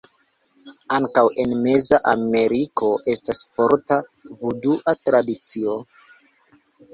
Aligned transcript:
Ankaŭ 0.95 1.23
en 1.43 1.51
meza 1.65 1.99
Ameriko 2.11 2.89
estas 3.13 3.43
forta 3.59 3.99
vudua 4.41 4.97
tradicio. 5.11 5.77